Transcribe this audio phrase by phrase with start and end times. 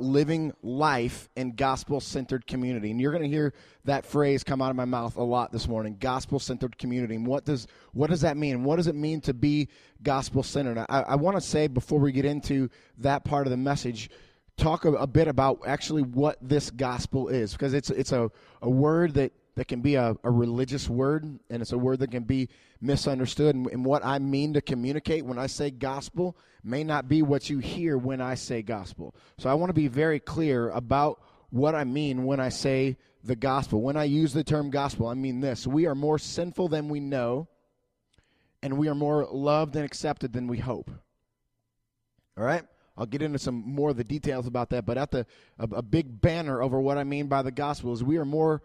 [0.00, 2.90] living life in gospel centered community.
[2.90, 3.52] And you're going to hear
[3.84, 7.16] that phrase come out of my mouth a lot this morning gospel centered community.
[7.16, 8.64] And what does, what does that mean?
[8.64, 9.68] What does it mean to be
[10.02, 10.78] gospel centered?
[10.78, 12.68] I, I want to say before we get into
[12.98, 14.10] that part of the message,
[14.56, 18.30] talk a, a, bit about actually what this gospel is because it's, it's a,
[18.62, 22.10] a word that that can be a, a, religious word and it's a word that
[22.10, 22.48] can be
[22.80, 23.54] misunderstood.
[23.54, 27.48] And, and, what I mean to communicate when I say gospel may not be what
[27.48, 29.14] you hear when I say gospel.
[29.38, 33.36] So I want to be very clear about what I mean when I say the
[33.36, 33.80] gospel.
[33.80, 37.00] When I use the term gospel, I mean this we are more sinful than we
[37.00, 37.48] know,
[38.62, 40.90] and we are more loved and accepted than we hope.
[42.36, 42.64] All right?
[42.98, 45.26] I'll get into some more of the details about that, but at the
[45.58, 48.62] a, a big banner over what I mean by the gospel is we are more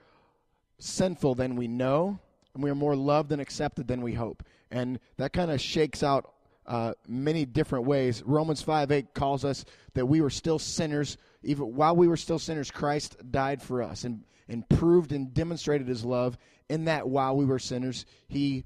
[0.81, 2.19] sinful than we know,
[2.53, 4.43] and we are more loved and accepted than we hope.
[4.71, 6.33] And that kind of shakes out
[6.65, 8.23] uh, many different ways.
[8.25, 11.17] Romans 5 8 calls us that we were still sinners.
[11.43, 15.87] Even while we were still sinners, Christ died for us and, and proved and demonstrated
[15.87, 16.37] his love
[16.69, 18.65] in that while we were sinners, he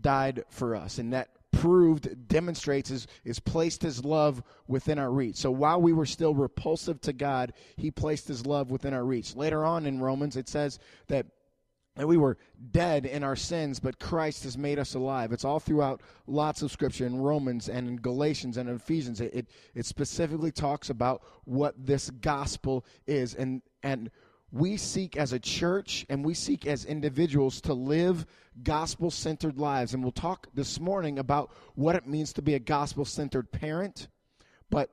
[0.00, 0.98] died for us.
[0.98, 5.36] And that proved, demonstrates, is, is placed his love within our reach.
[5.36, 9.36] So while we were still repulsive to God, he placed his love within our reach.
[9.36, 10.78] Later on in Romans, it says
[11.08, 11.26] that
[11.96, 12.36] and we were
[12.72, 15.32] dead in our sins, but Christ has made us alive.
[15.32, 19.20] It's all throughout lots of scripture in Romans and in Galatians and in Ephesians.
[19.20, 23.34] It, it, it specifically talks about what this gospel is.
[23.34, 24.10] And, and
[24.50, 28.26] we seek as a church and we seek as individuals to live
[28.64, 29.94] gospel centered lives.
[29.94, 34.08] And we'll talk this morning about what it means to be a gospel centered parent.
[34.68, 34.90] But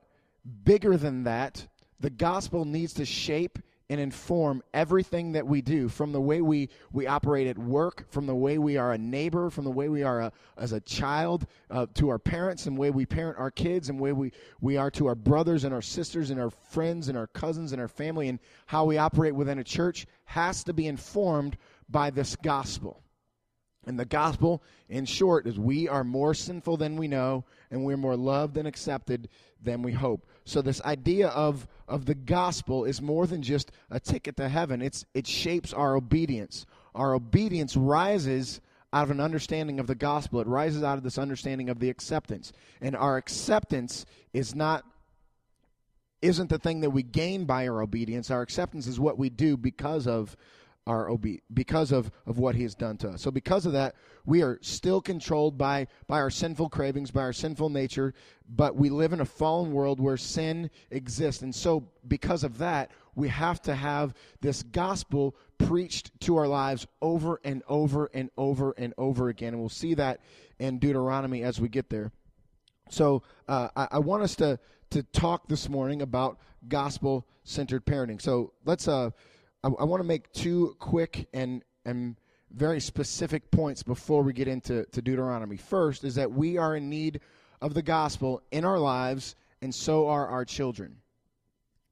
[0.64, 1.66] bigger than that,
[1.98, 3.58] the gospel needs to shape
[3.92, 8.24] and inform everything that we do from the way we, we operate at work, from
[8.24, 11.46] the way we are a neighbor, from the way we are a, as a child
[11.70, 14.32] uh, to our parents, and the way we parent our kids, and way we,
[14.62, 17.82] we are to our brothers and our sisters and our friends and our cousins and
[17.82, 21.58] our family, and how we operate within a church has to be informed
[21.90, 23.02] by this gospel.
[23.84, 27.96] And the gospel, in short, is we are more sinful than we know, and we're
[27.96, 29.28] more loved and accepted
[29.60, 30.26] than we hope.
[30.44, 34.82] So this idea of, of the gospel is more than just a ticket to heaven.
[34.82, 36.64] It's, it shapes our obedience.
[36.94, 38.60] Our obedience rises
[38.92, 40.40] out of an understanding of the gospel.
[40.40, 42.52] It rises out of this understanding of the acceptance.
[42.80, 44.84] And our acceptance is not
[46.20, 48.30] isn't the thing that we gain by our obedience.
[48.30, 50.36] Our acceptance is what we do because of
[50.86, 53.22] our obe- because of, of what he has done to us.
[53.22, 53.94] So because of that,
[54.24, 58.14] we are still controlled by, by our sinful cravings, by our sinful nature,
[58.48, 61.42] but we live in a fallen world where sin exists.
[61.42, 66.86] And so because of that, we have to have this gospel preached to our lives
[67.00, 69.54] over and over and over and over again.
[69.54, 70.20] And we'll see that
[70.58, 72.12] in Deuteronomy as we get there.
[72.88, 74.58] So uh, I, I, want us to,
[74.90, 76.38] to talk this morning about
[76.68, 78.20] gospel centered parenting.
[78.20, 79.10] So let's uh,
[79.64, 82.16] I, I want to make two quick and and
[82.50, 85.56] very specific points before we get into to Deuteronomy.
[85.56, 87.20] First is that we are in need
[87.60, 90.96] of the gospel in our lives, and so are our children.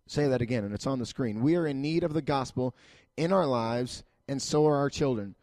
[0.06, 1.40] Say that again, and it's on the screen.
[1.40, 2.74] We are in need of the gospel
[3.16, 5.34] in our lives, and so are our children.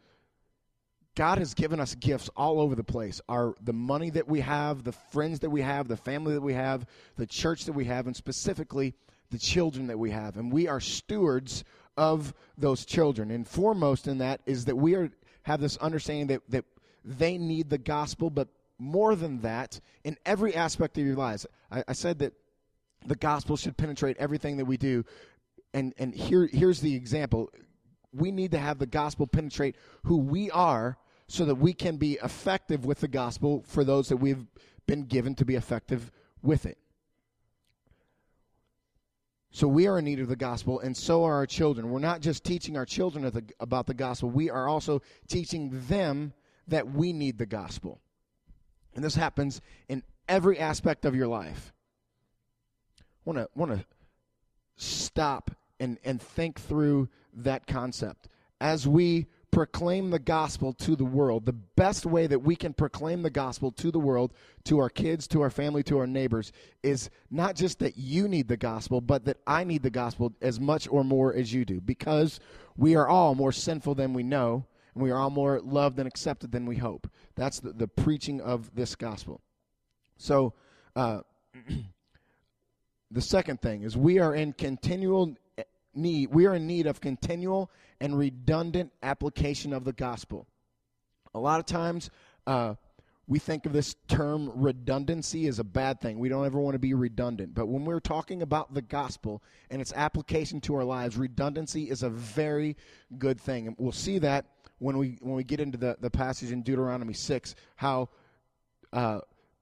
[1.16, 3.20] God has given us gifts all over the place.
[3.28, 6.54] Our the money that we have, the friends that we have, the family that we
[6.54, 6.86] have,
[7.16, 8.94] the church that we have, and specifically
[9.30, 10.36] the children that we have.
[10.36, 11.64] And we are stewards
[11.98, 13.30] of those children.
[13.30, 15.10] And foremost in that is that we are
[15.42, 16.64] have this understanding that, that
[17.04, 18.48] they need the gospel, but
[18.78, 21.46] more than that, in every aspect of your lives.
[21.70, 22.34] I, I said that
[23.06, 25.04] the gospel should penetrate everything that we do.
[25.74, 27.50] And and here here's the example.
[28.12, 32.18] We need to have the gospel penetrate who we are so that we can be
[32.22, 34.46] effective with the gospel for those that we've
[34.86, 36.10] been given to be effective
[36.42, 36.78] with it.
[39.50, 41.90] So we are in need of the gospel, and so are our children.
[41.90, 46.34] We're not just teaching our children about the gospel, we are also teaching them
[46.68, 48.00] that we need the gospel.
[48.94, 51.72] And this happens in every aspect of your life.
[53.00, 53.84] I want to want to
[54.76, 58.28] stop and, and think through that concept.
[58.60, 63.22] As we proclaim the gospel to the world, the best way that we can proclaim
[63.22, 64.32] the gospel to the world,
[64.64, 66.52] to our kids, to our family, to our neighbors,
[66.82, 70.60] is not just that you need the gospel, but that I need the gospel as
[70.60, 72.40] much or more as you do, because
[72.76, 76.06] we are all more sinful than we know, and we are all more loved and
[76.06, 77.10] accepted than we hope.
[77.34, 79.40] That's the, the preaching of this gospel.
[80.18, 80.52] So,
[80.94, 81.20] uh,
[83.10, 85.36] the second thing is we are in continual
[85.98, 90.46] need we are in need of continual and redundant application of the gospel.
[91.34, 92.10] A lot of times,
[92.46, 92.74] uh,
[93.26, 96.18] we think of this term redundancy as a bad thing.
[96.18, 97.54] We don't ever want to be redundant.
[97.54, 102.02] But when we're talking about the gospel and its application to our lives, redundancy is
[102.02, 102.76] a very
[103.18, 103.66] good thing.
[103.66, 104.46] And we'll see that
[104.78, 108.08] when we when we get into the, the passage in Deuteronomy six, how
[108.94, 109.20] uh,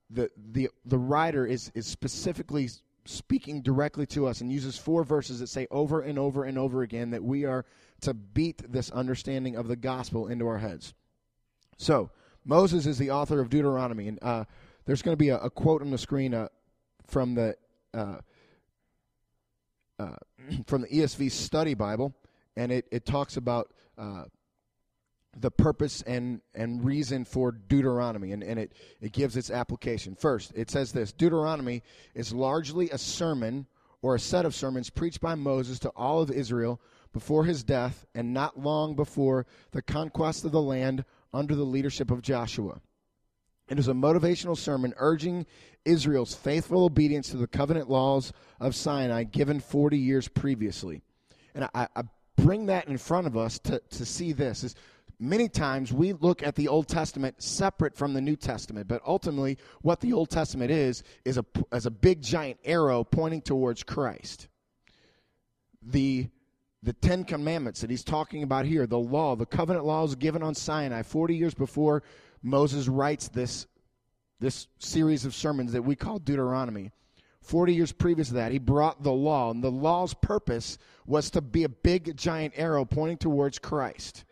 [0.09, 2.69] the the the writer is is specifically
[3.07, 6.83] speaking directly to us and uses four verses that say over and over and over
[6.83, 7.65] again that we are
[8.01, 10.93] to beat this understanding of the gospel into our heads.
[11.77, 12.11] So
[12.45, 14.45] Moses is the author of Deuteronomy, and uh,
[14.85, 16.47] there's going to be a, a, quote on the screen uh,
[17.05, 17.55] from the
[17.93, 18.17] uh,
[19.99, 20.15] uh
[20.65, 22.13] from the ESV Study Bible,
[22.55, 24.25] and it, it talks about uh,
[25.39, 30.15] the purpose and, and reason for Deuteronomy, and, and it, it gives its application.
[30.15, 31.83] First, it says this Deuteronomy
[32.15, 33.67] is largely a sermon
[34.01, 36.79] or a set of sermons preached by Moses to all of Israel
[37.13, 41.03] before his death and not long before the conquest of the land
[41.33, 42.79] under the leadership of Joshua.
[43.69, 45.45] It is a motivational sermon urging
[45.83, 51.01] Israel's faithful obedience to the covenant laws of Sinai given 40 years previously.
[51.53, 52.03] And I, I
[52.37, 54.63] bring that in front of us to, to see this.
[54.63, 54.75] Is
[55.19, 59.57] many times we look at the Old Testament separate from the New Testament, but ultimately
[59.81, 64.47] what the Old Testament is is a as a big giant arrow pointing towards Christ.
[65.81, 66.29] The
[66.83, 70.55] the Ten Commandments that he's talking about here, the law, the covenant laws given on
[70.55, 72.03] Sinai 40 years before
[72.43, 73.67] Moses writes this,
[74.39, 76.91] this series of sermons that we call Deuteronomy.
[77.41, 81.41] 40 years previous to that, he brought the law, and the law's purpose was to
[81.41, 84.25] be a big giant arrow pointing towards Christ.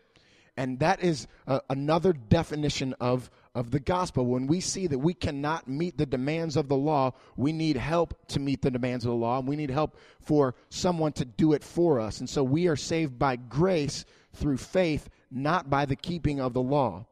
[0.56, 4.24] And that is uh, another definition of, of the gospel.
[4.24, 8.14] When we see that we cannot meet the demands of the law, we need help
[8.28, 11.52] to meet the demands of the law, and we need help for someone to do
[11.52, 12.20] it for us.
[12.20, 16.62] And so we are saved by grace through faith, not by the keeping of the
[16.62, 17.06] law.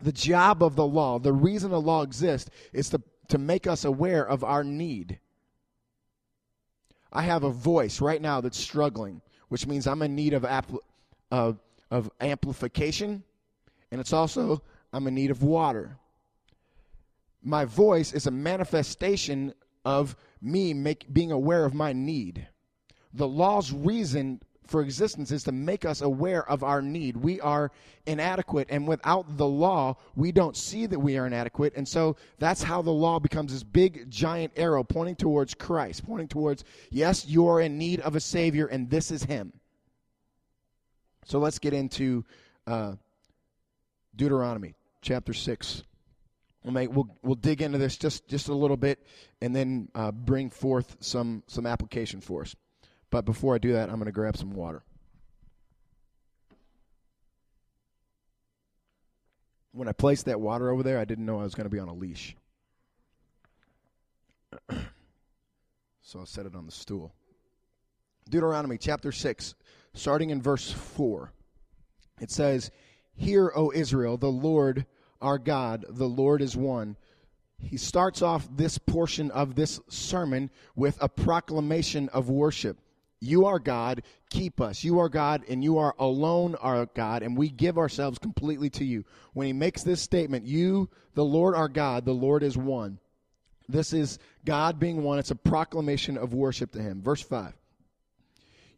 [0.00, 3.84] The job of the law, the reason the law exists, is to, to make us
[3.84, 5.20] aware of our need.
[7.12, 10.44] I have a voice right now that's struggling, which means I'm in need of,
[11.30, 11.52] uh,
[11.94, 13.22] of amplification,
[13.92, 14.60] and it's also
[14.92, 15.96] I'm in need of water.
[17.40, 19.54] My voice is a manifestation
[19.84, 22.48] of me make, being aware of my need.
[23.12, 27.16] The law's reason for existence is to make us aware of our need.
[27.16, 27.70] We are
[28.06, 31.74] inadequate, and without the law, we don't see that we are inadequate.
[31.76, 36.26] And so that's how the law becomes this big, giant arrow pointing towards Christ, pointing
[36.26, 39.52] towards, yes, you are in need of a Savior, and this is Him.
[41.24, 42.24] So let's get into
[42.66, 42.94] uh,
[44.14, 45.82] Deuteronomy chapter 6.
[46.62, 49.04] We'll, make, we'll, we'll dig into this just, just a little bit
[49.40, 52.54] and then uh, bring forth some, some application for us.
[53.10, 54.82] But before I do that, I'm going to grab some water.
[59.72, 61.80] When I placed that water over there, I didn't know I was going to be
[61.80, 62.36] on a leash.
[66.02, 67.12] so I'll set it on the stool.
[68.28, 69.54] Deuteronomy chapter 6,
[69.94, 71.32] starting in verse 4.
[72.20, 72.70] It says,
[73.14, 74.86] Hear, O Israel, the Lord
[75.20, 76.96] our God, the Lord is one.
[77.58, 82.78] He starts off this portion of this sermon with a proclamation of worship.
[83.20, 84.84] You are God, keep us.
[84.84, 88.84] You are God, and you are alone our God, and we give ourselves completely to
[88.84, 89.04] you.
[89.32, 92.98] When he makes this statement, You, the Lord our God, the Lord is one.
[93.66, 95.18] This is God being one.
[95.18, 97.00] It's a proclamation of worship to him.
[97.00, 97.54] Verse 5.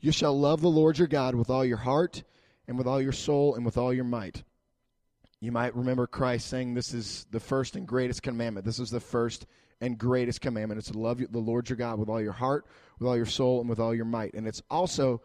[0.01, 2.23] You shall love the Lord your God with all your heart
[2.69, 4.43] and with all your soul and with all your might.
[5.41, 8.65] You might remember Christ saying this is the first and greatest commandment.
[8.65, 9.47] This is the first
[9.81, 10.79] and greatest commandment.
[10.79, 12.67] It's to love the Lord your God with all your heart,
[12.99, 14.35] with all your soul, and with all your might.
[14.35, 15.21] And it's also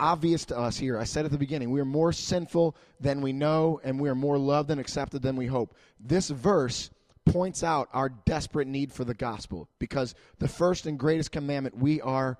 [0.00, 0.98] obvious to us here.
[0.98, 4.14] I said at the beginning, we are more sinful than we know, and we are
[4.14, 5.74] more loved and accepted than we hope.
[6.00, 6.90] This verse
[7.26, 12.00] points out our desperate need for the gospel because the first and greatest commandment, we
[12.00, 12.38] are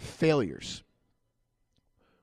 [0.00, 0.82] failures.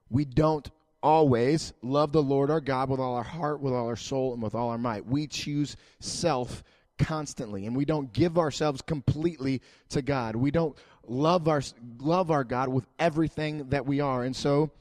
[0.10, 0.70] We don't
[1.02, 4.42] always love the Lord our God with all our heart, with all our soul, and
[4.42, 5.06] with all our might.
[5.06, 6.64] We choose self
[6.98, 10.36] constantly, and we don't give ourselves completely to God.
[10.36, 10.76] We don't
[11.08, 11.62] love our
[12.00, 14.24] love our God with everything that we are.
[14.24, 14.72] And so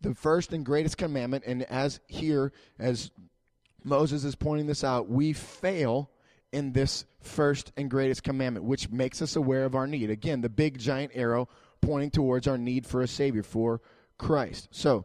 [0.00, 3.10] the first and greatest commandment, and as here, as
[3.82, 6.10] Moses is pointing this out, we fail
[6.52, 10.10] in this first and greatest commandment, which makes us aware of our need.
[10.10, 11.48] Again, the big giant arrow
[11.80, 13.80] pointing towards our need for a Savior, for
[14.18, 14.68] Christ.
[14.70, 15.04] So,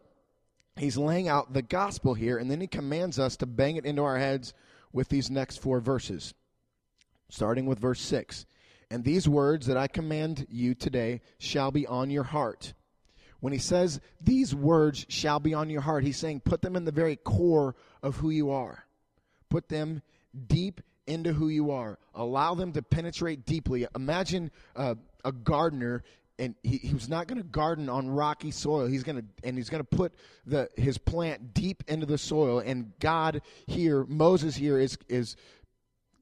[0.77, 4.03] he's laying out the gospel here, and then he commands us to bang it into
[4.03, 4.53] our heads
[4.93, 6.33] with these next four verses,
[7.29, 8.45] starting with verse 6.
[8.89, 12.73] And these words that I command you today shall be on your heart.
[13.39, 16.85] When he says these words shall be on your heart, he's saying put them in
[16.85, 18.85] the very core of who you are.
[19.49, 20.01] Put them
[20.47, 21.99] deep into who you are.
[22.13, 23.87] Allow them to penetrate deeply.
[23.95, 26.03] Imagine uh, a gardener
[26.41, 28.87] and he, he was not going to garden on rocky soil.
[28.87, 30.11] He's going to and he's going to put
[30.45, 32.59] the his plant deep into the soil.
[32.59, 35.35] And God here, Moses here is is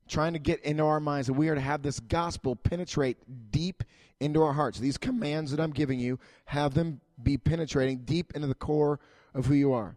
[0.09, 3.17] trying to get into our minds that we are to have this gospel penetrate
[3.51, 3.83] deep
[4.19, 4.77] into our hearts.
[4.77, 8.99] These commands that I'm giving you, have them be penetrating deep into the core
[9.33, 9.95] of who you are.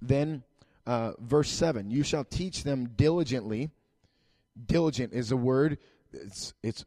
[0.00, 0.44] Then,
[0.86, 3.70] uh, verse 7 You shall teach them diligently.
[4.66, 5.78] Diligent is a word,
[6.12, 6.84] it's, it's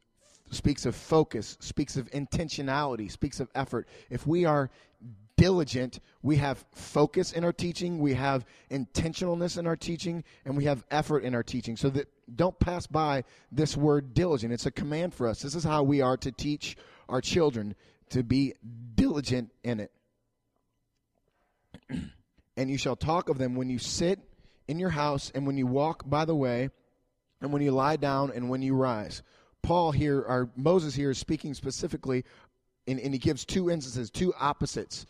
[0.51, 3.87] speaks of focus, speaks of intentionality, speaks of effort.
[4.09, 4.69] If we are
[5.37, 10.65] diligent, we have focus in our teaching, we have intentionalness in our teaching, and we
[10.65, 11.75] have effort in our teaching.
[11.75, 14.53] So that don't pass by this word diligent.
[14.53, 15.41] It's a command for us.
[15.41, 16.77] This is how we are to teach
[17.09, 17.75] our children
[18.09, 18.53] to be
[18.95, 19.91] diligent in it.
[22.57, 24.19] and you shall talk of them when you sit
[24.67, 26.69] in your house and when you walk by the way
[27.41, 29.21] and when you lie down and when you rise.
[29.65, 32.23] Paul here, or Moses here, is speaking specifically,
[32.87, 35.05] and, and he gives two instances, two opposites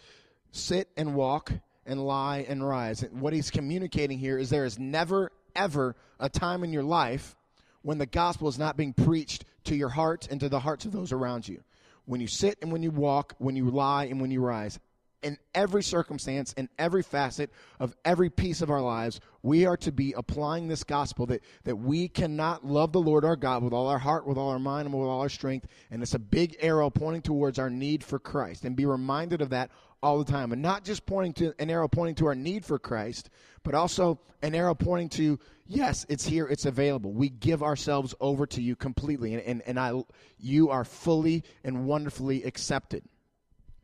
[0.52, 1.52] sit and walk,
[1.86, 3.04] and lie and rise.
[3.04, 7.36] And what he's communicating here is there is never, ever a time in your life
[7.82, 10.94] when the gospel is not being preached to your heart and to the hearts of
[10.94, 11.62] those around you.
[12.06, 14.80] When you sit and when you walk, when you lie and when you rise
[15.26, 19.92] in every circumstance, in every facet of every piece of our lives, we are to
[19.92, 23.88] be applying this gospel that, that we cannot love the Lord our God with all
[23.88, 25.66] our heart, with all our mind, and with all our strength.
[25.90, 28.66] And it's a big arrow pointing towards our need for Christ.
[28.66, 29.72] And be reminded of that
[30.04, 30.52] all the time.
[30.52, 33.32] And not just pointing to an arrow pointing to our need for Christ,
[33.64, 37.12] but also an arrow pointing to, yes, it's here, it's available.
[37.12, 39.34] We give ourselves over to you completely.
[39.34, 40.04] And, and, and I,
[40.38, 43.04] you are fully and wonderfully accepted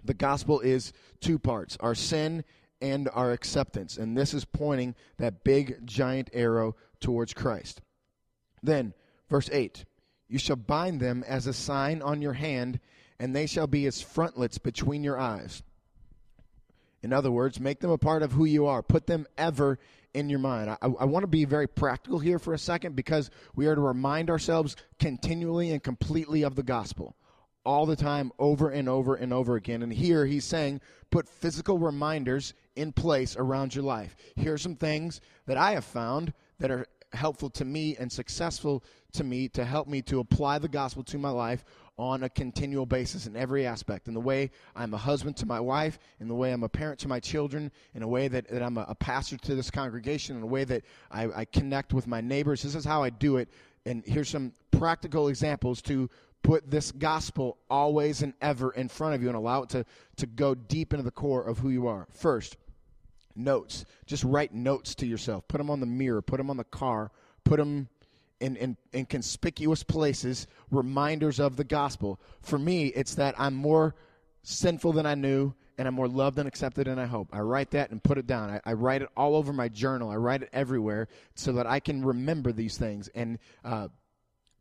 [0.04, 2.44] the gospel is two parts our sin
[2.82, 3.98] and our acceptance.
[3.98, 7.82] And this is pointing that big, giant arrow towards Christ.
[8.64, 8.94] Then,
[9.30, 9.86] verse 8
[10.28, 12.80] You shall bind them as a sign on your hand,
[13.20, 15.64] and they shall be as frontlets between your eyes.
[17.04, 18.84] In other words, make them a part of who you are.
[18.84, 19.80] Put them ever
[20.14, 20.70] in your mind.
[20.70, 23.82] I, I want to be very practical here for a second because we are to
[23.82, 27.16] remind ourselves continually and completely of the gospel
[27.64, 29.84] all the time, over and over and over again.
[29.84, 34.16] And here he's saying, put physical reminders in place around your life.
[34.36, 38.84] Here are some things that I have found that are helpful to me and successful
[39.14, 41.66] to me to help me to apply the gospel to my life
[41.98, 44.08] on a continual basis in every aspect.
[44.08, 47.00] In the way I'm a husband to my wife, in the way I'm a parent
[47.02, 50.38] to my children, in a way that, that I'm a, a pastor to this congregation,
[50.38, 52.64] in a way that I, I connect with my neighbors.
[52.64, 53.50] This is how I do it.
[53.86, 56.10] And here's some practical examples to
[56.44, 59.86] put this gospel always and ever in front of you and allow it to,
[60.18, 62.08] to go deep into the core of who you are.
[62.12, 62.58] First,
[63.36, 63.86] notes.
[64.06, 65.48] Just write notes to yourself.
[65.48, 67.12] Put them on the mirror, put them on the car,
[67.44, 67.88] put them
[68.40, 72.20] in, in, in conspicuous places, reminders of the gospel.
[72.42, 73.96] For me, it's that I'm more
[74.44, 77.30] sinful than I knew and I'm more loved and accepted than I hope.
[77.32, 78.50] I write that and put it down.
[78.50, 80.10] I, I, write it all over my journal.
[80.10, 83.88] I write it everywhere so that I can remember these things and uh,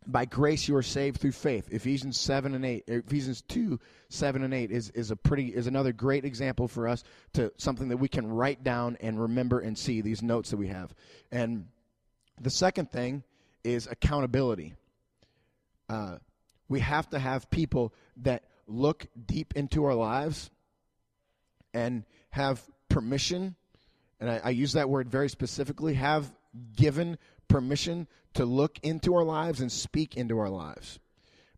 [0.07, 1.69] by grace you are saved through faith.
[1.71, 3.79] Ephesians 7 and 8 ephesians 2
[4.09, 7.05] 7 and 8 is, is a pretty is another great example for us
[7.35, 10.69] to something that we can write down and remember and see these notes that we
[10.69, 10.95] have.
[11.31, 11.67] And
[12.41, 13.23] the second thing
[13.63, 14.75] is accountability.
[15.89, 16.17] Uh,
[16.69, 20.51] we have to have people that look deep into our lives
[21.75, 23.57] and have permission
[24.21, 26.31] and I, I use that word very specifically have
[26.77, 27.19] given
[27.51, 30.99] permission to look into our lives and speak into our lives.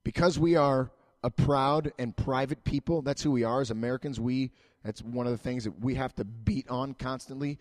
[0.03, 0.91] Because we are
[1.23, 4.19] a proud and private people, that's who we are as Americans.
[4.19, 4.51] We
[4.85, 7.59] that's one of the things that we have to beat on constantly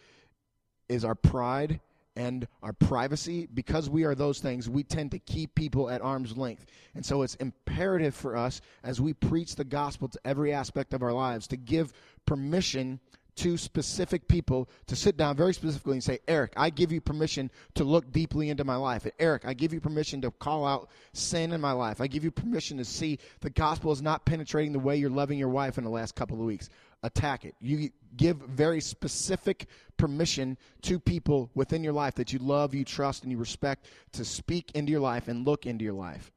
[0.90, 1.80] is our pride
[2.16, 3.48] and our privacy.
[3.54, 6.66] Because we are those things, we tend to keep people at arm's length.
[6.96, 11.04] And so it's imperative for us as we preach the gospel to every aspect of
[11.04, 11.94] our lives to give
[12.26, 13.00] permission
[13.36, 17.50] to specific people to sit down very specifically and say, Eric, I give you permission
[17.76, 19.06] to look deeply into my life.
[19.06, 22.02] And Eric, I give you permission to call out sin in my life.
[22.02, 25.40] I give you permission to see the gospel is not penetrating the way you're loving
[25.40, 26.70] your wife in the last couple of weeks.
[27.04, 27.56] Attack it.
[27.62, 33.24] You give very specific permission to people within your life that you love, you trust,
[33.24, 36.32] and you respect to speak into your life and look into your life.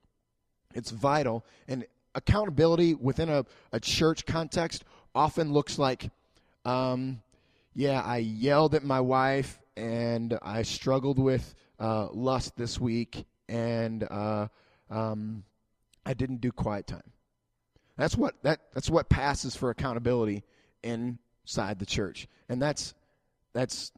[0.75, 1.45] It's vital.
[1.69, 1.85] And
[2.15, 4.85] accountability within a, a church context
[5.15, 6.11] often looks like
[6.65, 7.21] um,
[7.75, 14.07] yeah, I yelled at my wife and I struggled with uh, lust this week and
[14.11, 14.49] uh,
[14.91, 15.45] um,
[16.07, 17.13] I didn't do quiet time.
[17.97, 20.43] That's what that that's what passes for accountability
[20.83, 22.93] inside the church, and that's
[23.53, 23.93] that's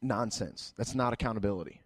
[0.00, 0.72] nonsense.
[0.78, 1.81] That's not accountability.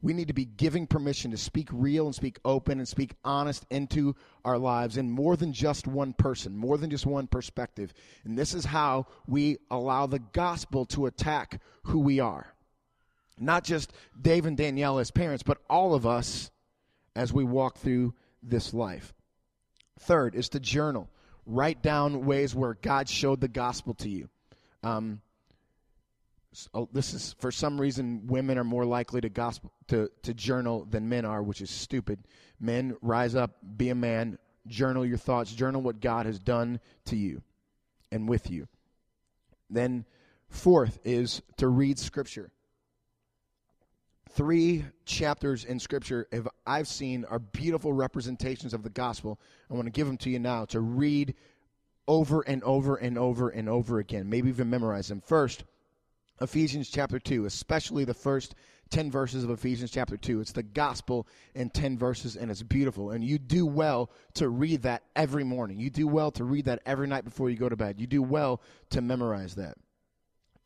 [0.00, 3.66] We need to be giving permission to speak real and speak open and speak honest
[3.70, 4.14] into
[4.44, 7.92] our lives in more than just one person, more than just one perspective.
[8.24, 12.46] And this is how we allow the gospel to attack who we are.
[13.40, 16.50] Not just Dave and Danielle as parents, but all of us
[17.16, 19.12] as we walk through this life.
[20.00, 21.08] Third is to journal.
[21.44, 24.28] Write down ways where God showed the gospel to you.
[24.82, 25.20] Um,
[26.72, 30.86] Oh, this is for some reason women are more likely to gospel to, to journal
[30.88, 32.20] than men are, which is stupid.
[32.58, 37.16] Men, rise up, be a man, journal your thoughts, journal what God has done to
[37.16, 37.42] you
[38.10, 38.66] and with you.
[39.68, 40.06] Then
[40.48, 42.50] fourth is to read scripture.
[44.30, 49.38] Three chapters in scripture if I've seen are beautiful representations of the gospel.
[49.70, 51.34] I want to give them to you now to read
[52.06, 54.30] over and over and over and over again.
[54.30, 55.20] Maybe even memorize them.
[55.20, 55.64] First,
[56.40, 58.54] Ephesians chapter 2, especially the first
[58.90, 60.40] 10 verses of Ephesians chapter 2.
[60.40, 63.10] It's the gospel in 10 verses, and it's beautiful.
[63.10, 65.78] And you do well to read that every morning.
[65.78, 68.00] You do well to read that every night before you go to bed.
[68.00, 69.76] You do well to memorize that.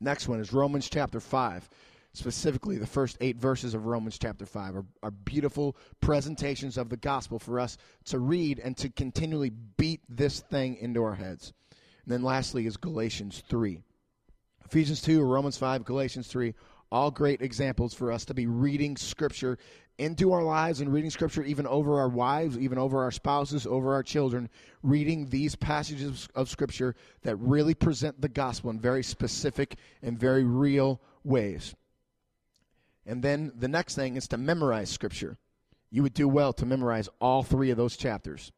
[0.00, 1.68] Next one is Romans chapter 5.
[2.14, 6.96] Specifically, the first eight verses of Romans chapter 5 are, are beautiful presentations of the
[6.98, 11.54] gospel for us to read and to continually beat this thing into our heads.
[12.04, 13.80] And then lastly is Galatians 3.
[14.72, 16.54] Ephesians 2, Romans 5, Galatians 3,
[16.90, 19.58] all great examples for us to be reading Scripture
[19.98, 23.92] into our lives and reading Scripture even over our wives, even over our spouses, over
[23.92, 24.48] our children,
[24.82, 30.42] reading these passages of Scripture that really present the gospel in very specific and very
[30.42, 31.74] real ways.
[33.04, 35.36] And then the next thing is to memorize Scripture.
[35.90, 38.50] You would do well to memorize all three of those chapters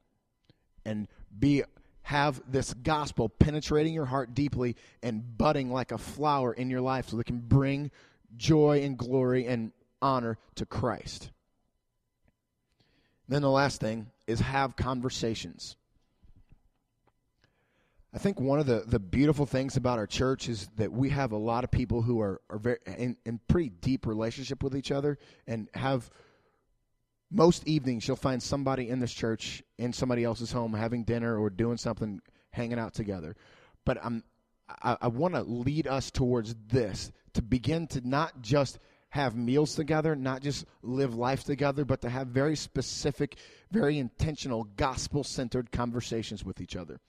[0.84, 1.64] and be
[2.04, 7.08] have this gospel penetrating your heart deeply and budding like a flower in your life
[7.08, 7.90] so that it can bring
[8.36, 11.30] joy and glory and honor to Christ.
[13.26, 15.76] Then the last thing is have conversations.
[18.12, 21.32] I think one of the, the beautiful things about our church is that we have
[21.32, 24.92] a lot of people who are, are very in, in pretty deep relationship with each
[24.92, 26.10] other and have
[27.34, 31.50] most evenings you'll find somebody in this church in somebody else's home having dinner or
[31.50, 32.20] doing something,
[32.50, 33.34] hanging out together.
[33.84, 34.22] But I'm,
[34.68, 38.78] I, I want to lead us towards this to begin to not just
[39.10, 43.36] have meals together, not just live life together, but to have very specific,
[43.70, 47.00] very intentional, gospel centered conversations with each other.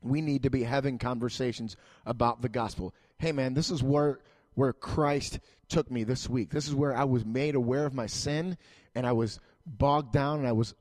[0.00, 2.94] We need to be having conversations about the gospel.
[3.18, 4.20] Hey, man, this is where
[4.54, 6.50] where Christ took me this week.
[6.50, 8.58] This is where I was made aware of my sin
[8.96, 9.38] and I was
[9.68, 10.74] bogged down and I was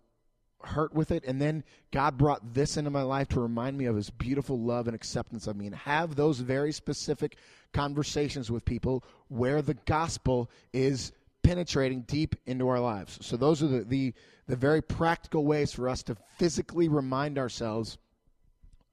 [0.63, 1.23] hurt with it.
[1.26, 4.88] And then God brought this into my life to remind me of his beautiful love
[4.88, 7.38] and acceptance of me and have those very specific
[7.73, 11.12] conversations with people where the gospel is
[11.43, 13.17] penetrating deep into our lives.
[13.21, 14.13] So those are the, the,
[14.47, 17.97] the very practical ways for us to physically remind ourselves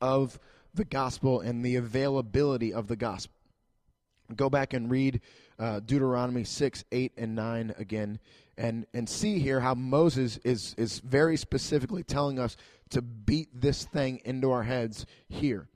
[0.01, 0.39] of
[0.75, 3.35] the gospel and the availability of the gospel.
[4.37, 5.21] Go back and read
[5.59, 8.19] uh, Deuteronomy 6, 8, and 9 again
[8.57, 12.57] and, and see here how Moses is, is very specifically telling us
[12.91, 15.69] to beat this thing into our heads here.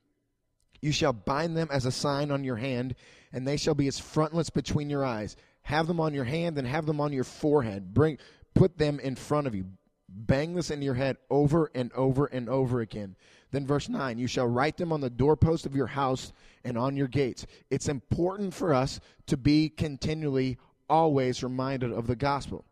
[0.80, 2.94] You shall bind them as a sign on your hand,
[3.32, 5.36] and they shall be as frontlets between your eyes.
[5.62, 7.92] Have them on your hand and have them on your forehead.
[7.92, 8.18] Bring,
[8.54, 9.66] put them in front of you.
[10.08, 13.16] Bang this in your head over and over and over again.
[13.50, 16.32] Then, verse 9, you shall write them on the doorpost of your house
[16.64, 17.46] and on your gates.
[17.70, 20.58] It's important for us to be continually,
[20.88, 22.64] always reminded of the gospel.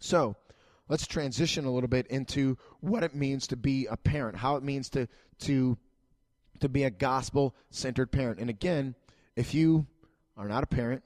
[0.00, 0.36] So,
[0.88, 4.62] let's transition a little bit into what it means to be a parent, how it
[4.62, 5.08] means to,
[5.40, 5.76] to,
[6.60, 8.40] to be a gospel centered parent.
[8.40, 8.94] And again,
[9.36, 9.86] if you
[10.36, 11.02] are not a parent,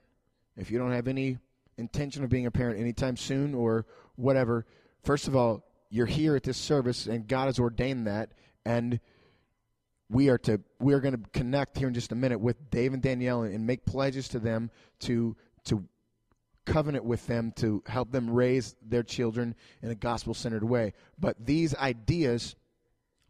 [0.56, 1.38] if you don't have any
[1.78, 4.66] intention of being a parent anytime soon or whatever,
[5.04, 8.32] first of all, you're here at this service and God has ordained that
[8.64, 9.00] and
[10.08, 12.92] we are to we are going to connect here in just a minute with Dave
[12.92, 15.84] and Danielle and, and make pledges to them to to
[16.64, 20.92] covenant with them to help them raise their children in a gospel centered way.
[21.18, 22.54] But these ideas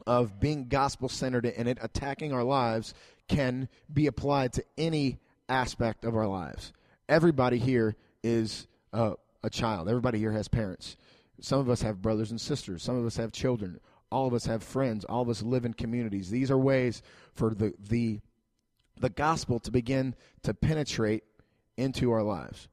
[0.06, 2.94] of being gospel centered and it attacking our lives
[3.28, 5.18] can be applied to any
[5.48, 6.72] aspect of our lives.
[7.08, 9.88] Everybody here is uh, a child.
[9.88, 10.96] Everybody here has parents.
[11.40, 12.82] Some of us have brothers and sisters.
[12.82, 13.80] Some of us have children
[14.12, 16.30] all of us have friends, all of us live in communities.
[16.30, 17.02] These are ways
[17.34, 18.20] for the the
[19.00, 21.24] the gospel to begin to penetrate
[21.76, 22.68] into our lives.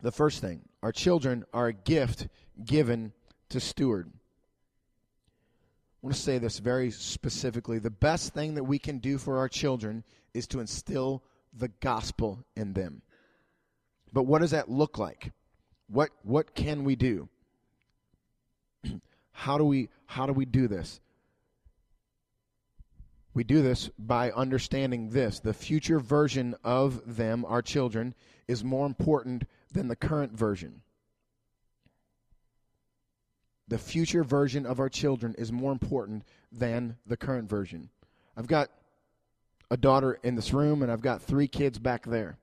[0.00, 2.28] The first thing, our children are a gift
[2.64, 3.12] given
[3.48, 4.10] to steward.
[4.10, 7.80] I want to say this very specifically.
[7.80, 12.44] The best thing that we can do for our children is to instill the gospel
[12.54, 13.02] in them.
[14.12, 15.32] But what does that look like?
[15.88, 17.28] What what can we do?
[19.32, 21.00] how do we how do we do this?
[23.34, 25.40] We do this by understanding this.
[25.40, 28.14] The future version of them, our children,
[28.46, 30.82] is more important than the current version.
[33.68, 37.90] The future version of our children is more important than the current version.
[38.36, 38.70] I've got
[39.70, 42.38] a daughter in this room and I've got three kids back there.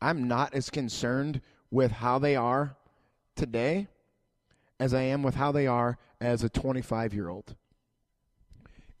[0.00, 2.76] I'm not as concerned with how they are
[3.36, 3.88] today
[4.78, 7.54] as I am with how they are as a 25 year old.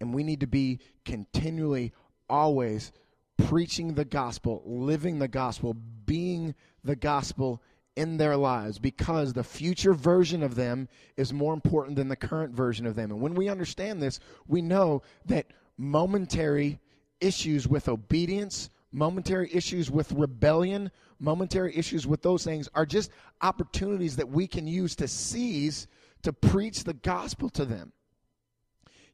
[0.00, 1.92] And we need to be continually,
[2.28, 2.92] always
[3.38, 7.62] preaching the gospel, living the gospel, being the gospel
[7.96, 12.54] in their lives because the future version of them is more important than the current
[12.54, 13.10] version of them.
[13.10, 16.78] And when we understand this, we know that momentary
[17.20, 23.10] issues with obedience, momentary issues with rebellion, momentary issues with those things are just
[23.42, 25.86] opportunities that we can use to seize
[26.22, 27.92] to preach the gospel to them.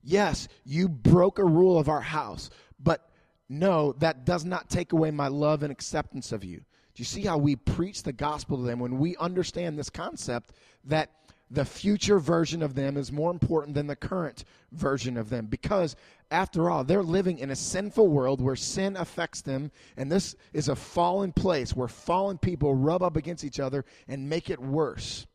[0.02, 3.10] Yes, you broke a rule of our house, but
[3.48, 6.62] no, that does not take away my love and acceptance of you.
[6.96, 10.54] Do you see how we preach the gospel to them when we understand this concept
[10.84, 11.10] that
[11.50, 15.44] the future version of them is more important than the current version of them?
[15.44, 15.94] Because,
[16.30, 20.70] after all, they're living in a sinful world where sin affects them, and this is
[20.70, 25.26] a fallen place where fallen people rub up against each other and make it worse.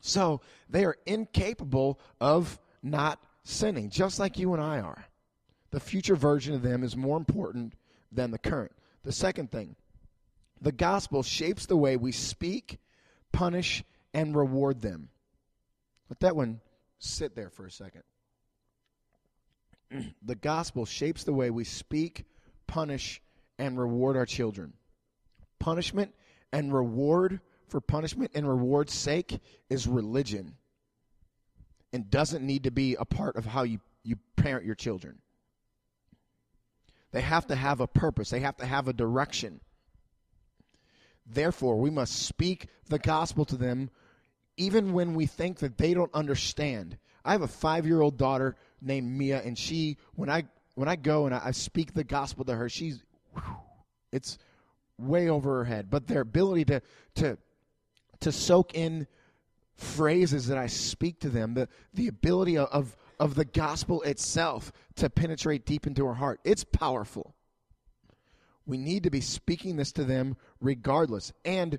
[0.00, 5.04] So, they are incapable of not sinning, just like you and I are.
[5.72, 7.72] The future version of them is more important
[8.12, 8.70] than the current.
[9.02, 9.74] The second thing,
[10.60, 12.78] the gospel shapes the way we speak,
[13.32, 15.10] punish, and reward them.
[16.08, 16.60] Let that one
[16.98, 18.02] sit there for a second.
[20.22, 22.24] the gospel shapes the way we speak,
[22.66, 23.20] punish,
[23.58, 24.72] and reward our children.
[25.58, 26.14] Punishment
[26.52, 30.54] and reward for punishment and reward's sake is religion
[31.92, 35.18] and doesn't need to be a part of how you, you parent your children.
[37.12, 39.60] They have to have a purpose, they have to have a direction.
[41.26, 43.90] Therefore, we must speak the gospel to them
[44.56, 46.96] even when we think that they don't understand.
[47.24, 50.96] I have a five year old daughter named Mia, and she, when I when I
[50.96, 53.02] go and I, speak the gospel to her, she's
[54.12, 54.38] it's
[54.98, 55.90] way over her head.
[55.90, 56.82] But their ability to
[57.16, 57.38] to
[58.20, 59.06] to soak in
[59.74, 65.10] phrases that I speak to them, the the ability of of the gospel itself to
[65.10, 67.34] penetrate deep into her heart, it's powerful.
[68.66, 71.32] We need to be speaking this to them regardless.
[71.44, 71.78] And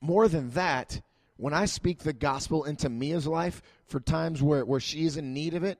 [0.00, 1.00] more than that,
[1.36, 5.32] when I speak the gospel into Mia's life for times where, where she is in
[5.32, 5.78] need of it,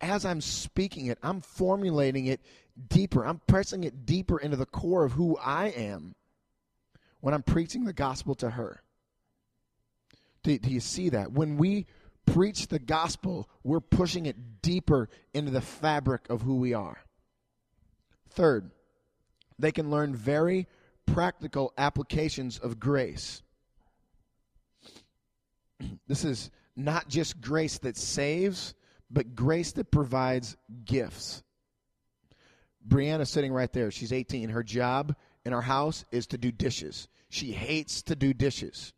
[0.00, 2.40] as I'm speaking it, I'm formulating it
[2.88, 3.24] deeper.
[3.24, 6.14] I'm pressing it deeper into the core of who I am
[7.20, 8.82] when I'm preaching the gospel to her.
[10.42, 11.32] Do, do you see that?
[11.32, 11.86] When we
[12.26, 16.98] preach the gospel, we're pushing it deeper into the fabric of who we are.
[18.30, 18.70] Third,
[19.58, 20.66] they can learn very
[21.06, 23.42] practical applications of grace.
[26.08, 28.74] This is not just grace that saves,
[29.10, 31.42] but grace that provides gifts.
[32.86, 33.90] Brianna's sitting right there.
[33.90, 34.48] She's 18.
[34.48, 35.14] Her job
[35.44, 37.08] in our house is to do dishes.
[37.28, 38.92] She hates to do dishes.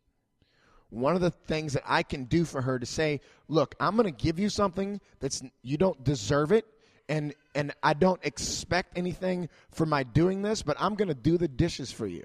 [0.89, 4.05] One of the things that I can do for her to say, look, I'm going
[4.05, 6.65] to give you something that's you don't deserve it,
[7.11, 11.37] and and I don't expect anything for my doing this, but I'm going to do
[11.37, 12.23] the dishes for you.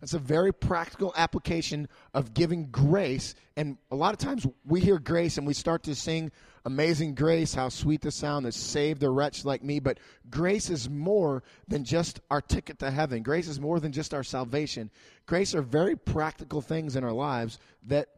[0.00, 3.36] That's a very practical application of giving grace.
[3.56, 6.32] And a lot of times we hear grace and we start to sing
[6.66, 9.78] Amazing Grace, how sweet the sound that saved a wretch like me.
[9.80, 13.22] But grace is more than just our ticket to heaven.
[13.22, 14.90] Grace is more than just our salvation.
[15.26, 18.08] Grace are very practical things in our lives that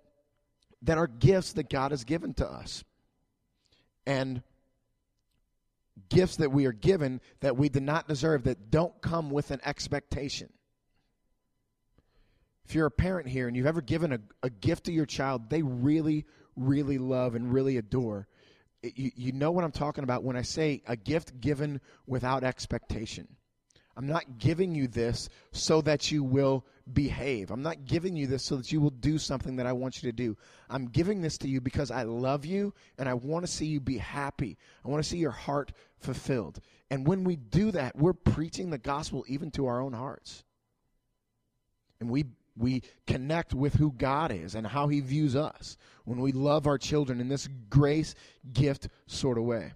[0.82, 2.82] that are gifts that God has given to us.
[4.06, 4.42] And
[6.08, 9.60] gifts that we are given that we did not deserve that don't come with an
[9.64, 10.52] expectation.
[12.64, 15.50] If you're a parent here and you've ever given a, a gift to your child
[15.50, 18.26] they really, really love and really adore,
[18.82, 23.28] you, you know what I'm talking about when I say a gift given without expectation.
[23.96, 27.50] I'm not giving you this so that you will behave.
[27.50, 30.10] I'm not giving you this so that you will do something that I want you
[30.10, 30.36] to do.
[30.68, 33.80] I'm giving this to you because I love you and I want to see you
[33.80, 34.58] be happy.
[34.84, 36.60] I want to see your heart fulfilled.
[36.90, 40.44] And when we do that, we're preaching the gospel even to our own hearts.
[42.00, 42.26] And we
[42.58, 46.78] we connect with who God is and how he views us when we love our
[46.78, 48.14] children in this grace
[48.52, 49.72] gift sort of way.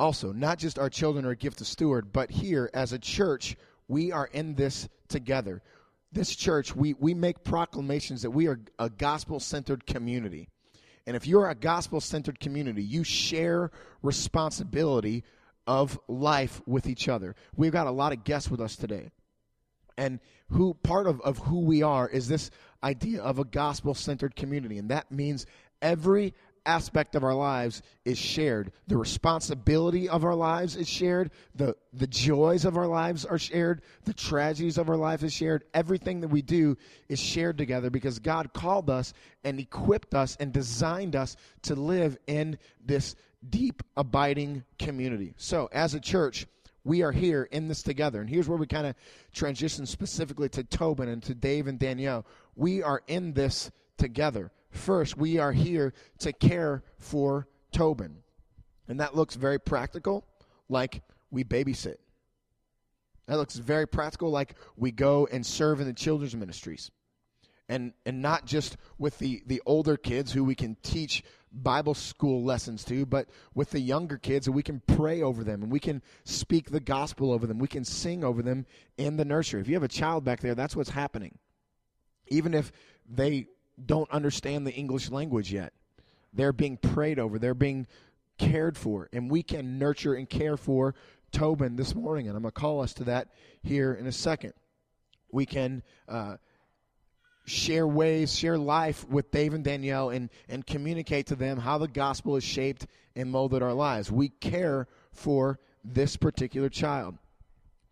[0.00, 0.32] Also.
[0.32, 4.10] Not just our children are a gift to steward, but here as a church, we
[4.10, 5.62] are in this together.
[6.10, 10.48] This church, we, we make proclamations that we are a gospel centered community.
[11.06, 13.70] And if you're a gospel centered community, you share
[14.02, 15.22] responsibility
[15.66, 17.36] of life with each other.
[17.54, 19.10] We've got a lot of guests with us today.
[19.96, 22.50] And who part of, of who we are is this
[22.82, 24.78] idea of a gospel centered community.
[24.78, 25.46] And that means
[25.82, 26.34] every
[26.66, 28.72] aspect of our lives is shared.
[28.86, 31.30] The responsibility of our lives is shared.
[31.54, 33.82] The, the joys of our lives are shared.
[34.04, 35.64] The tragedies of our life is shared.
[35.74, 36.76] Everything that we do
[37.08, 39.12] is shared together because God called us
[39.44, 43.16] and equipped us and designed us to live in this
[43.48, 45.34] deep, abiding community.
[45.36, 46.46] So, as a church,
[46.84, 48.20] we are here in this together.
[48.20, 48.94] And here's where we kind of
[49.32, 52.26] transition specifically to Tobin and to Dave and Danielle.
[52.56, 54.50] We are in this together.
[54.70, 58.16] First, we are here to care for Tobin.
[58.88, 60.26] And that looks very practical,
[60.68, 61.96] like we babysit.
[63.26, 66.90] That looks very practical, like we go and serve in the children's ministries.
[67.68, 72.42] And, and not just with the, the older kids who we can teach Bible school
[72.42, 76.02] lessons to, but with the younger kids, we can pray over them and we can
[76.24, 77.60] speak the gospel over them.
[77.60, 78.66] We can sing over them
[78.98, 79.60] in the nursery.
[79.60, 81.38] If you have a child back there, that's what's happening.
[82.26, 82.72] Even if
[83.08, 83.46] they
[83.86, 85.72] don't understand the English language yet.
[86.32, 87.86] They're being prayed over, they're being
[88.38, 90.94] cared for, and we can nurture and care for
[91.32, 92.28] Tobin this morning.
[92.28, 93.28] And I'm going to call us to that
[93.62, 94.54] here in a second.
[95.32, 96.36] We can uh,
[97.44, 101.88] share ways, share life with Dave and Danielle, and, and communicate to them how the
[101.88, 104.10] gospel has shaped and molded our lives.
[104.10, 107.16] We care for this particular child.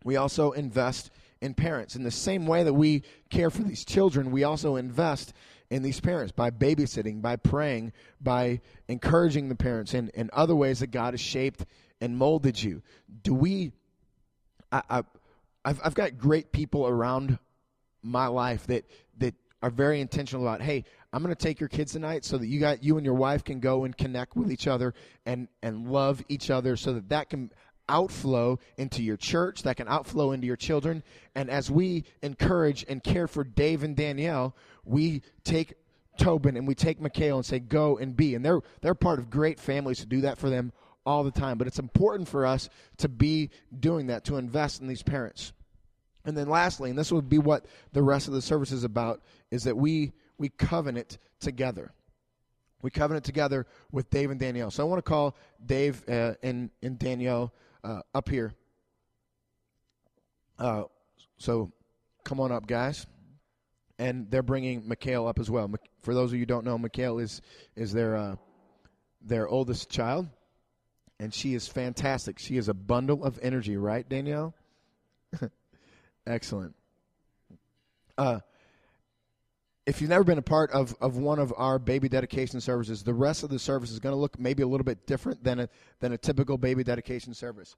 [0.03, 1.95] We also invest in parents.
[1.95, 5.33] In the same way that we care for these children, we also invest
[5.69, 10.79] in these parents by babysitting, by praying, by encouraging the parents, and, and other ways
[10.79, 11.65] that God has shaped
[12.01, 12.81] and molded you.
[13.23, 13.71] Do we?
[14.71, 15.03] I, I,
[15.65, 17.37] I've, I've got great people around
[18.01, 18.85] my life that
[19.17, 20.61] that are very intentional about.
[20.61, 23.15] Hey, I'm going to take your kids tonight so that you got you and your
[23.15, 24.93] wife can go and connect with each other
[25.25, 27.51] and and love each other, so that that can
[27.89, 31.03] outflow into your church, that can outflow into your children.
[31.35, 35.73] And as we encourage and care for Dave and Danielle, we take
[36.17, 38.35] Tobin and we take Mikhail and say, go and be.
[38.35, 40.71] And they're, they're part of great families to do that for them
[41.05, 41.57] all the time.
[41.57, 45.53] But it's important for us to be doing that, to invest in these parents.
[46.25, 49.21] And then lastly, and this would be what the rest of the service is about,
[49.49, 51.93] is that we, we covenant together.
[52.81, 54.71] We covenant together with Dave and Danielle.
[54.71, 58.53] So I want to call Dave uh, and, and Danielle uh, up here.
[60.57, 60.83] Uh,
[61.37, 61.71] so
[62.23, 63.05] come on up, guys.
[63.97, 65.69] And they're bringing Mikhail up as well.
[66.01, 67.41] For those of you who don't know, Mikhail is
[67.75, 68.35] is their uh,
[69.21, 70.27] their oldest child,
[71.19, 72.39] and she is fantastic.
[72.39, 74.53] She is a bundle of energy, right, Danielle?
[76.27, 76.75] Excellent.
[78.17, 78.39] Uh,
[79.89, 83.13] if you've never been a part of, of one of our baby dedication services, the
[83.13, 85.69] rest of the service is going to look maybe a little bit different than a,
[85.99, 87.75] than a typical baby dedication service.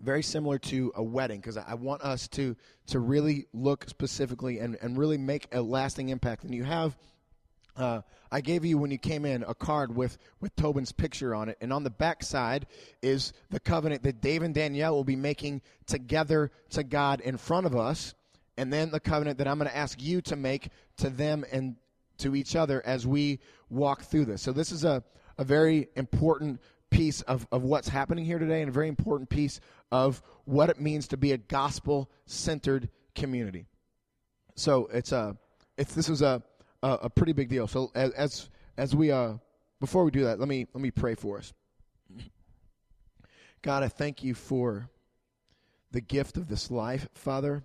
[0.00, 2.56] Very similar to a wedding, because I want us to,
[2.88, 6.42] to really look specifically and, and really make a lasting impact.
[6.42, 6.96] And you have,
[7.76, 8.00] uh,
[8.32, 11.58] I gave you when you came in a card with, with Tobin's picture on it.
[11.60, 12.66] And on the back side
[13.00, 17.64] is the covenant that Dave and Danielle will be making together to God in front
[17.66, 18.14] of us
[18.58, 20.68] and then the covenant that I'm going to ask you to make
[20.98, 21.76] to them and
[22.18, 23.38] to each other as we
[23.70, 24.42] walk through this.
[24.42, 25.02] So, this is a,
[25.38, 29.60] a very important piece of, of what's happening here today and a very important piece
[29.92, 33.66] of what it means to be a gospel centered community.
[34.56, 35.36] So, it's a,
[35.78, 36.42] it's, this is a,
[36.82, 37.68] a, a pretty big deal.
[37.68, 39.34] So, as, as, as we, uh,
[39.78, 41.54] before we do that, let me, let me pray for us.
[43.62, 44.90] God, I thank you for
[45.92, 47.62] the gift of this life, Father.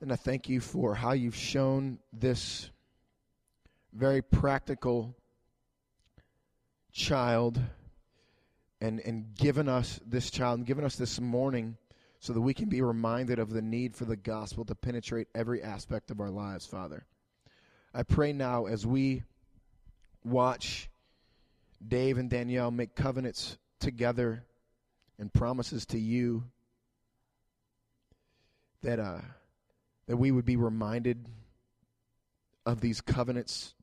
[0.00, 2.70] And I thank you for how you've shown this
[3.92, 5.16] very practical
[6.92, 7.60] child
[8.80, 11.76] and, and given us this child and given us this morning
[12.20, 15.64] so that we can be reminded of the need for the gospel to penetrate every
[15.64, 17.04] aspect of our lives, Father.
[17.92, 19.24] I pray now as we
[20.24, 20.88] watch
[21.86, 24.44] Dave and Danielle make covenants together
[25.18, 26.44] and promises to you
[28.82, 29.20] that uh,
[30.08, 31.26] that we would be reminded
[32.66, 33.74] of these covenants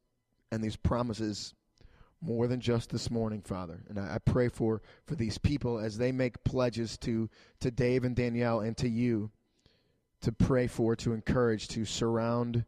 [0.52, 1.54] and these promises
[2.20, 3.80] more than just this morning, Father.
[3.88, 8.04] And I, I, pray for, for these people as they make pledges to, to Dave
[8.04, 9.30] and Danielle and to you
[10.22, 12.66] to pray for, to encourage, to surround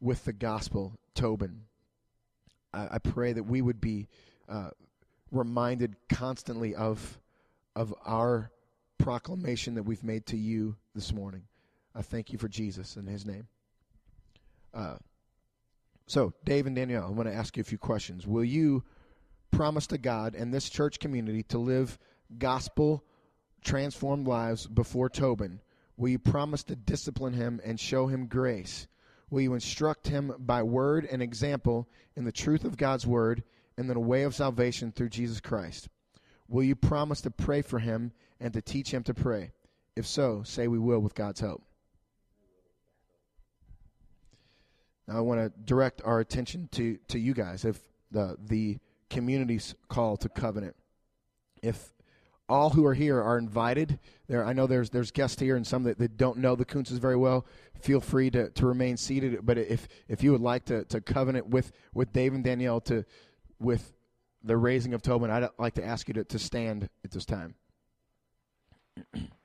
[0.00, 1.62] with the gospel, Tobin.
[2.74, 4.08] I, I pray that we would be
[4.46, 4.70] uh,
[5.30, 7.18] reminded constantly of,
[7.74, 8.50] of our
[8.98, 11.47] proclamation that we've made to you this morning.
[11.98, 13.48] I thank you for Jesus in his name.
[14.72, 14.98] Uh,
[16.06, 18.24] so, Dave and Danielle, I want to ask you a few questions.
[18.24, 18.84] Will you
[19.50, 21.98] promise to God and this church community to live
[22.38, 23.04] gospel
[23.64, 25.60] transformed lives before Tobin?
[25.96, 28.86] Will you promise to discipline him and show him grace?
[29.28, 33.42] Will you instruct him by word and example in the truth of God's word
[33.76, 35.88] and in the way of salvation through Jesus Christ?
[36.46, 39.50] Will you promise to pray for him and to teach him to pray?
[39.96, 41.64] If so, say we will with God's help.
[45.08, 47.64] Now I want to direct our attention to, to you guys.
[47.64, 48.78] If the the
[49.10, 50.76] community's call to covenant,
[51.62, 51.94] if
[52.48, 53.98] all who are here are invited.
[54.26, 56.98] There, I know there's there's guests here and some that, that don't know the Kuntzes
[56.98, 57.46] very well.
[57.80, 59.44] Feel free to, to remain seated.
[59.44, 63.04] But if if you would like to, to covenant with, with Dave and Danielle to
[63.58, 63.92] with
[64.42, 67.54] the raising of Tobin, I'd like to ask you to, to stand at this time.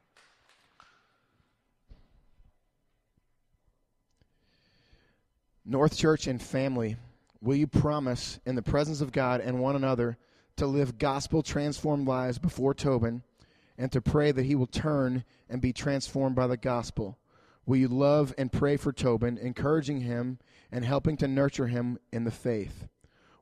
[5.65, 6.97] North Church and family,
[7.41, 10.17] will you promise in the presence of God and one another
[10.57, 13.23] to live gospel transformed lives before Tobin
[13.77, 17.17] and to pray that he will turn and be transformed by the gospel?
[17.65, 20.37] Will you love and pray for Tobin, encouraging him
[20.69, 22.89] and helping to nurture him in the faith?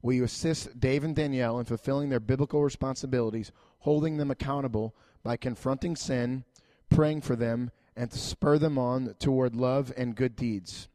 [0.03, 5.37] Will you assist Dave and Danielle in fulfilling their biblical responsibilities, holding them accountable by
[5.37, 6.43] confronting sin,
[6.91, 10.87] praying for them, and to spur them on toward love and good deeds?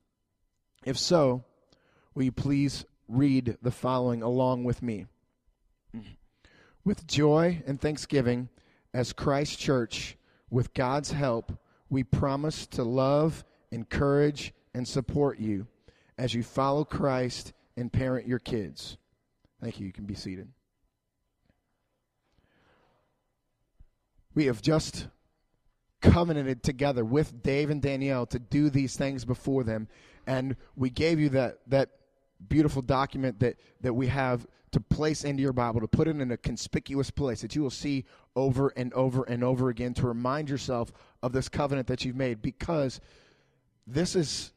[0.87, 1.45] If so,
[2.15, 5.07] will you please read the following along with me?
[6.85, 8.49] With joy and thanksgiving,
[8.95, 10.17] as Christ Church,
[10.49, 11.53] with God's help,
[11.91, 15.67] we promise to love, encourage, and support you
[16.17, 18.97] as you follow Christ and parent your kids.
[19.61, 19.87] Thank you.
[19.87, 20.49] You can be seated.
[24.35, 25.09] We have just
[26.01, 29.89] covenanted together with Dave and Danielle to do these things before them,
[30.27, 31.91] and we gave you that that
[32.49, 36.31] beautiful document that that we have to place into your Bible, to put it in
[36.31, 40.51] a conspicuous place that you will see over and over and over again to remind
[40.51, 43.01] yourself of this covenant that you've made because
[43.87, 44.53] this is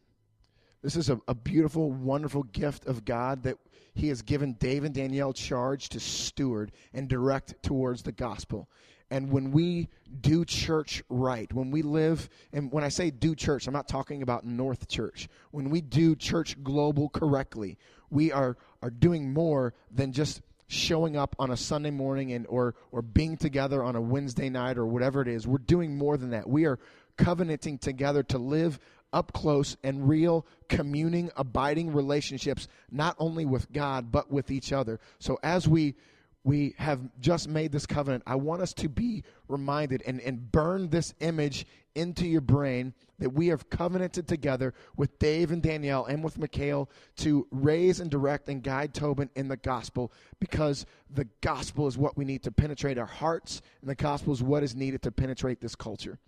[0.82, 3.58] this is a, a beautiful, wonderful gift of God that
[3.94, 8.70] He has given Dave and Danielle charge to steward and direct towards the gospel.
[9.12, 9.89] And when we
[10.22, 14.22] do church right, when we live, and when I say do church, I'm not talking
[14.22, 15.28] about North Church.
[15.52, 17.78] When we do church global correctly,
[18.12, 22.76] we are, are doing more than just showing up on a Sunday morning and or
[22.92, 25.48] or being together on a Wednesday night or whatever it is.
[25.48, 26.48] We're doing more than that.
[26.48, 26.78] We are
[27.18, 28.80] covenanting together to live
[29.13, 35.00] up close and real communing abiding relationships not only with God but with each other.
[35.19, 35.95] So as we
[36.43, 40.89] we have just made this covenant, I want us to be reminded and, and burn
[40.89, 46.24] this image into your brain that we have covenanted together with Dave and Danielle and
[46.24, 51.88] with Mikhail to raise and direct and guide Tobin in the gospel because the gospel
[51.88, 55.02] is what we need to penetrate our hearts and the gospel is what is needed
[55.02, 56.19] to penetrate this culture.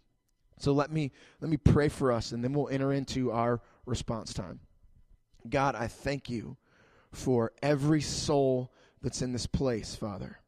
[0.62, 4.34] So let me let me pray for us and then we'll enter into our response
[4.34, 4.60] time.
[5.50, 6.58] God, I thank you
[7.12, 8.72] for every soul
[9.02, 10.40] that's in this place, Father.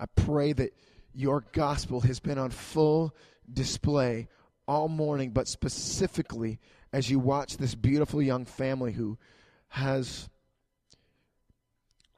[0.00, 0.74] I pray that
[1.14, 3.14] your gospel has been on full
[3.52, 4.28] display
[4.66, 6.58] all morning, but specifically
[6.92, 9.18] as you watch this beautiful young family who
[9.68, 10.28] has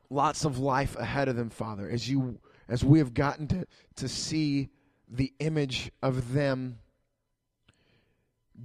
[0.09, 4.09] lots of life ahead of them, Father, as you as we have gotten to, to
[4.09, 4.68] see
[5.09, 6.78] the image of them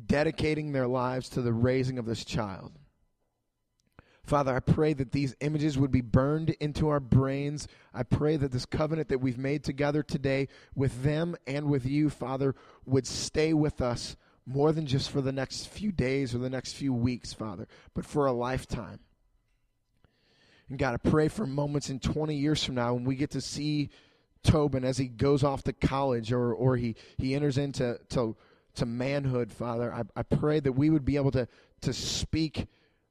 [0.05, 2.71] dedicating their lives to the raising of this child.
[4.25, 7.67] Father, I pray that these images would be burned into our brains.
[7.93, 12.09] I pray that this covenant that we've made together today with them and with you,
[12.09, 16.49] Father, would stay with us more than just for the next few days or the
[16.49, 18.99] next few weeks, Father, but for a lifetime.
[20.69, 23.41] And God, I pray for moments in 20 years from now when we get to
[23.41, 23.89] see
[24.43, 28.35] Tobin as he goes off to college or, or he, he enters into to,
[28.75, 29.93] to manhood, Father.
[29.93, 31.47] I, I pray that we would be able to,
[31.81, 32.67] to speak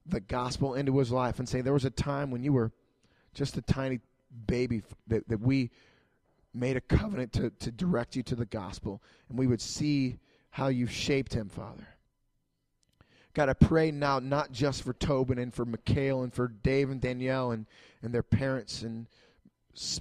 [0.06, 2.72] the gospel into his life and say, There was a time when you were
[3.34, 4.00] just a tiny
[4.46, 5.70] baby that, that we
[6.54, 10.18] made a covenant to, to direct you to the gospel, and we would see
[10.50, 11.88] how you shaped him, Father.
[13.34, 17.00] God, I pray now not just for Tobin and for Mikhail and for Dave and
[17.00, 17.66] Danielle and,
[18.02, 19.06] and their parents and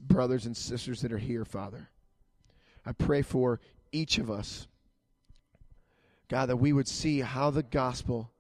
[0.02, 1.90] brothers and sisters that are here, Father.
[2.86, 3.62] I pray for
[3.94, 4.68] each of us,
[6.32, 8.32] God, that we would see how the gospel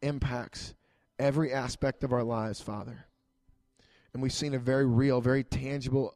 [0.00, 0.72] impacts
[1.18, 3.04] every aspect of our lives, Father.
[4.14, 6.14] And we've seen a very real, very tangible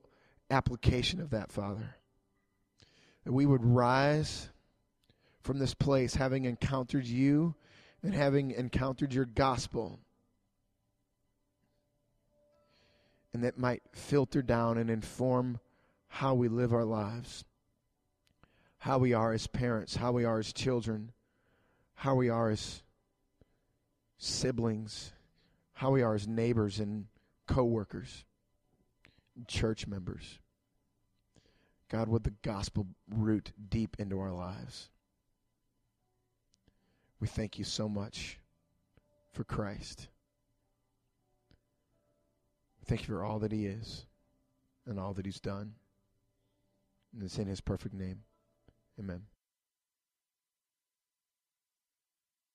[0.50, 1.96] application of that, Father.
[3.24, 4.48] That we would rise
[5.42, 7.54] from this place having encountered you
[8.02, 10.00] and having encountered your gospel.
[13.34, 15.60] And that might filter down and inform
[16.06, 17.44] how we live our lives,
[18.78, 21.12] how we are as parents, how we are as children,
[21.98, 22.84] how we are as
[24.18, 25.10] siblings,
[25.72, 27.06] how we are as neighbors and
[27.48, 28.24] co-workers,
[29.34, 30.38] and church members.
[31.90, 34.90] God, would the gospel root deep into our lives?
[37.18, 38.38] We thank you so much
[39.32, 40.06] for Christ.
[42.84, 44.06] Thank you for all that he is
[44.86, 45.72] and all that he's done.
[47.12, 48.20] And it's in his perfect name.
[49.00, 49.22] Amen.